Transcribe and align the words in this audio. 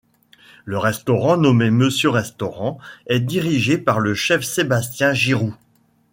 Le 0.65 0.79
restaurant 0.79 1.37
nommé 1.37 1.69
Monsieur-Restaurant 1.69 2.79
est 3.05 3.19
dirigé 3.19 3.77
par 3.77 3.99
le 3.99 4.15
chef 4.15 4.41
Sébastien 4.41 5.13
Giroud. 5.13 5.53